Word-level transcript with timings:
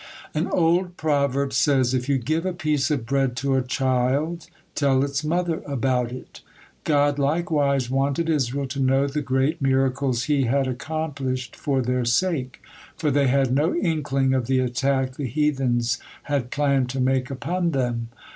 An 0.33 0.47
old 0.47 0.97
proverb 0.97 1.53
says: 1.53 1.93
"If 1.93 2.09
you 2.09 2.17
give 2.17 2.43
a 2.43 2.53
piece 2.53 2.89
of 2.89 3.05
bread 3.05 3.35
to 3.35 3.53
a 3.53 3.61
child, 3.61 4.47
tell 4.73 5.03
its 5.03 5.23
mother 5.23 5.61
about 5.67 6.11
it." 6.11 6.41
God, 6.85 7.19
likewise, 7.19 7.87
wanted 7.87 8.27
Israel 8.27 8.65
to 8.69 8.79
know 8.79 9.05
the 9.05 9.21
great 9.21 9.61
miracles 9.61 10.23
He 10.23 10.45
had 10.45 10.65
accomplished 10.67 11.55
for 11.55 11.83
their 11.83 12.03
sake, 12.05 12.63
for 12.97 13.11
they 13.11 13.27
had 13.27 13.53
no 13.53 13.75
inkling 13.75 14.33
of 14.33 14.47
the 14.47 14.57
attack 14.57 15.17
the 15.17 15.27
heathens 15.27 15.99
had 16.23 16.49
planned 16.49 16.89
to 16.89 16.99
make 16.99 17.29
upon 17.29 17.69
them. 17.69 18.09